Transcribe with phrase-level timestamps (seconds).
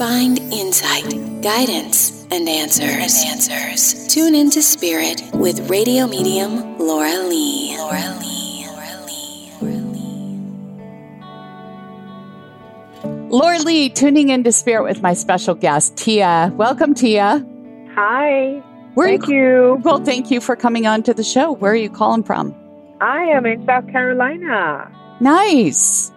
[0.00, 1.04] find insight,
[1.42, 2.88] guidance, and answers.
[2.88, 3.02] And
[3.32, 4.08] answers.
[4.08, 7.76] Tune into Spirit with radio medium Laura Lee.
[7.76, 8.64] Laura Lee.
[8.66, 9.52] Laura Lee.
[9.60, 10.32] Laura Lee.
[13.28, 16.50] Laura Lee, tuning into Spirit with my special guest, Tia.
[16.54, 17.44] Welcome, Tia.
[17.94, 18.62] Hi.
[18.94, 19.82] Where thank you, you.
[19.84, 21.52] Well, thank you for coming on to the show.
[21.52, 22.54] Where are you calling from?
[23.02, 24.90] I am in South Carolina.
[25.20, 26.10] Nice.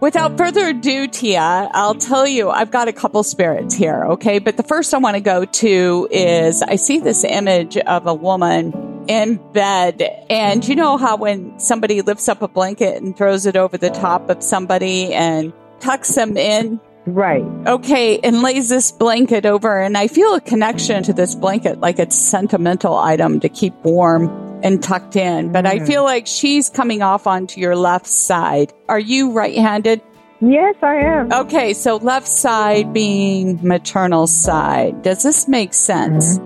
[0.00, 4.38] Without further ado, Tia, I'll tell you, I've got a couple spirits here, okay?
[4.38, 8.14] But the first I want to go to is I see this image of a
[8.14, 10.00] woman in bed.
[10.30, 13.90] And you know how when somebody lifts up a blanket and throws it over the
[13.90, 16.80] top of somebody and tucks them in?
[17.04, 17.44] Right.
[17.66, 21.98] Okay, and lays this blanket over, and I feel a connection to this blanket, like
[21.98, 26.68] it's a sentimental item to keep warm and tucked in, but I feel like she's
[26.68, 28.72] coming off onto your left side.
[28.88, 30.00] Are you right handed?
[30.40, 31.32] Yes, I am.
[31.32, 35.02] Okay, so left side being maternal side.
[35.02, 36.38] Does this make sense?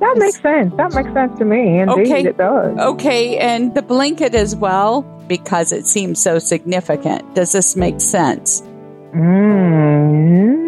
[0.00, 0.74] That makes sense.
[0.76, 1.78] That makes sense to me.
[1.80, 2.24] Indeed, Okay.
[2.24, 2.76] it does.
[2.78, 7.34] Okay, and the blanket as well, because it seems so significant.
[7.34, 8.62] Does this make sense?
[9.14, 10.65] Mm,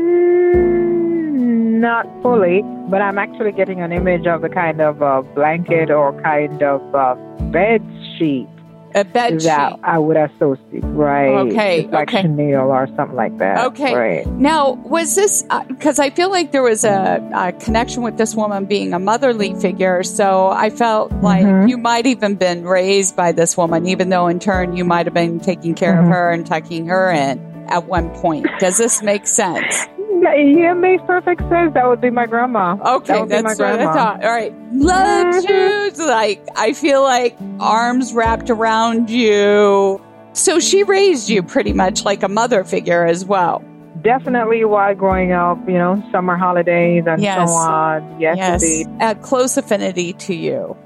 [1.80, 6.12] not fully, but I'm actually getting an image of the kind of uh, blanket or
[6.22, 7.14] kind of uh,
[7.50, 7.82] bed
[8.16, 8.46] sheet
[8.94, 9.80] A bed that sheet.
[9.84, 10.82] I would associate.
[10.84, 11.28] Right.
[11.52, 12.22] Okay, It's like okay.
[12.22, 13.66] chenille or something like that.
[13.66, 13.94] Okay.
[13.94, 14.26] Right.
[14.26, 18.64] Now, was this because I feel like there was a, a connection with this woman
[18.64, 20.02] being a motherly figure?
[20.02, 21.68] So I felt like Mhm.
[21.68, 25.14] you might even been raised by this woman, even though in turn you might have
[25.14, 26.12] been taking care of Mhm.
[26.12, 28.46] her and tucking her in at one point.
[28.58, 29.86] Does this make sense?
[30.20, 31.74] Yeah, yeah, makes perfect sense.
[31.74, 32.76] That would be my grandma.
[32.96, 34.24] Okay, that that's what I thought.
[34.24, 35.48] All right, love Mhm.
[35.98, 36.06] you.
[36.06, 40.00] Like I feel like arms wrapped around you.
[40.32, 43.62] So she raised you pretty much like a mother figure as well.
[44.02, 47.48] Definitely why growing up, you know, summer holidays and Yes.
[47.50, 48.20] so on.
[48.20, 48.86] Yes, indeed.
[49.00, 50.76] a close affinity to you.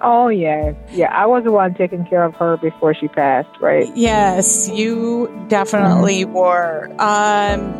[0.00, 0.74] Oh, yes.
[0.92, 3.90] Yeah, I was the one taking care of her before she passed, right?
[3.94, 6.90] Yes, you definitely were.
[6.98, 7.74] Um,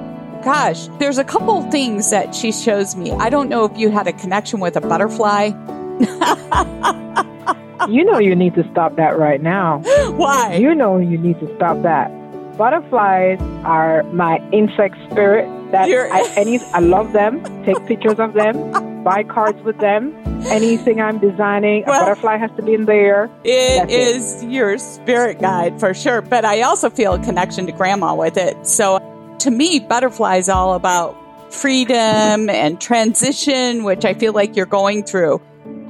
[0.45, 3.13] gosh, there's a couple things that she shows me.
[3.13, 5.47] I don't know if you had a connection with a butterfly.
[7.89, 9.79] you know you need to stop that right now.
[10.17, 10.55] Why?
[10.57, 12.11] You know you need to stop that.
[12.57, 15.49] Butterflies are my insect spirit.
[15.73, 17.43] That You're- I, any, I love them.
[17.65, 19.03] Take pictures of them.
[19.03, 20.15] Buy cards with them.
[20.47, 23.25] Anything I'm designing, Well- a butterfly has to be in there.
[23.45, 24.17] It That's it.
[24.17, 28.37] is your spirit guide for sure, but I also feel a connection to grandma with
[28.37, 28.67] it.
[28.67, 28.99] So
[29.45, 31.15] to me, butterflies all about
[31.53, 35.41] freedom and transition, which I feel like you're going through.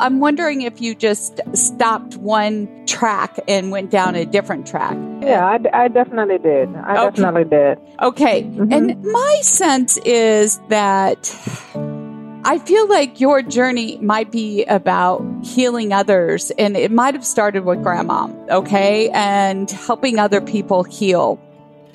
[0.00, 4.96] I'm wondering if you just stopped one track and went down a different track.
[5.22, 6.68] Yeah, I, I definitely did.
[6.74, 7.22] I Okay.
[7.22, 7.78] definitely did.
[8.02, 8.42] Okay.
[8.42, 8.72] Mhm.
[8.74, 11.32] And my sense is that
[12.44, 17.64] I feel like your journey might be about healing others, and it might have started
[17.64, 21.38] with grandma, okay, and helping other people heal.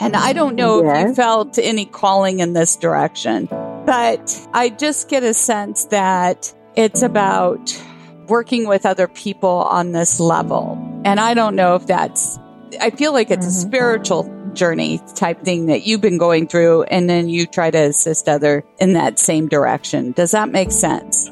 [0.01, 3.47] And I don't know if you felt any calling in this direction,
[3.85, 7.83] but I just get a sense that it's about
[8.27, 10.77] working with other people on this level.
[11.03, 12.39] And I don't know if that's,
[12.79, 13.67] I feel like it's a Mhm.
[13.67, 18.29] spiritual journey type thing that you've been going through, and then you try to assist
[18.29, 20.11] other in that same direction.
[20.11, 21.31] Does that make sense?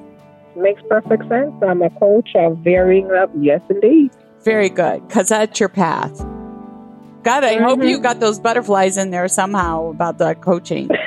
[0.55, 1.53] Makes perfect sense.
[1.61, 3.37] I'm a coach of varying levels.
[3.41, 4.11] Yes, indeed.
[4.43, 6.25] Very good, because that's your path.
[7.23, 7.89] God, I hope Mhm.
[7.89, 10.89] you got those butterflies in there somehow about the coaching.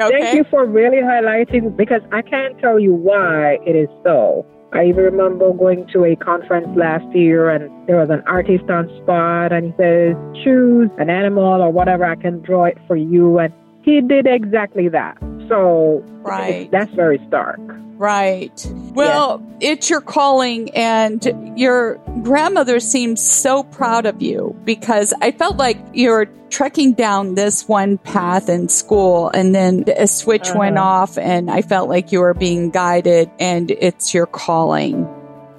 [0.00, 0.20] Okay.
[0.20, 4.44] Thank you for really highlighting because I can't tell you why it is so.
[4.72, 8.88] I even remember going to a conference last year and there was an artist on
[9.02, 13.38] spot and he says, choose an animal or whatever, I can draw it for you.
[13.38, 13.52] And
[13.82, 15.18] he did exactly that.
[15.48, 16.68] So Right.
[16.72, 17.60] that's very stark.
[17.98, 18.66] Right.
[18.94, 25.56] Well, it's your calling, and your grandmother seems so proud of you because I felt
[25.56, 30.86] like you're trekking down this one path in school, and then a switch went Uh-huh.
[30.86, 35.08] off, and I felt like you were being guided, and it's your calling.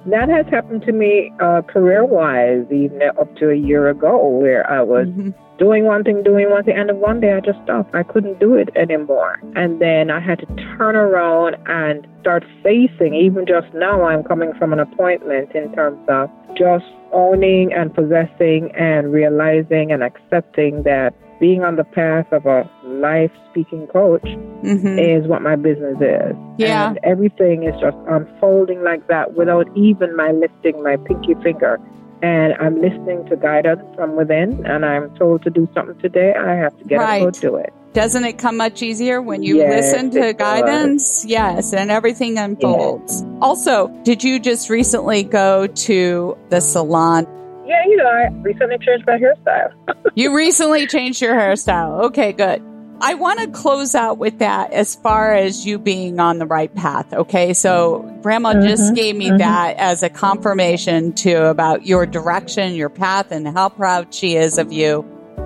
[0.06, 4.68] That has happened to me uh, career wise, even up to a year ago, where
[4.70, 5.34] I was Mhm.
[5.58, 7.94] Doing one thing, doing one thing, and then one day I just stopped.
[7.94, 9.40] I couldn't do it anymore.
[9.54, 10.46] And then I had to
[10.76, 15.98] turn around and start facing, even just now, I'm coming from an appointment in terms
[16.08, 22.46] of just owning and possessing and realizing and accepting that being on the path of
[22.46, 24.22] a life speaking coach
[24.62, 24.98] Mhm.
[24.98, 26.36] is what my business is.
[26.58, 26.88] Yeah.
[26.90, 31.78] And everything is just unfolding like that without even my lifting my pinky finger
[32.22, 36.54] and I'm listening to guidance from within and I'm told to do something today, I
[36.54, 37.22] have to get Right.
[37.22, 37.72] up and go do it.
[37.92, 40.62] Doesn't it come much easier when you Yes, listen to it does.
[40.62, 41.24] guidance?
[41.24, 43.24] Yes, and everything unfolds.
[43.40, 47.26] Also, did you just recently go to the salon?
[47.66, 49.72] Yeah, you know, I recently changed my hairstyle.
[50.16, 52.04] You recently changed your hairstyle.
[52.04, 52.62] Okay, good.
[53.00, 56.74] I want to close out with that as far as you being on the right
[56.74, 57.12] path.
[57.12, 57.52] Okay.
[57.52, 59.38] So grandma just Mhm, gave me mhm.
[59.38, 64.58] that as a confirmation to about your direction, your path, and how proud she is
[64.58, 65.04] of you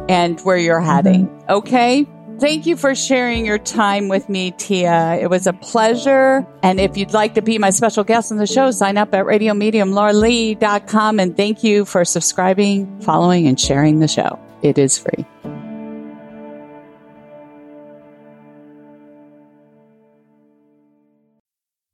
[0.09, 1.29] and where you're heading.
[1.49, 2.07] Okay.
[2.39, 5.19] Thank you for sharing your time with me, Tia.
[5.21, 6.47] It was a pleasure.
[6.63, 9.25] And if you'd like to be my special guest on the show, sign up at
[9.25, 11.19] radiomediumlauralee.com.
[11.19, 14.39] And thank you for subscribing, following, and sharing the show.
[14.63, 15.27] It is free.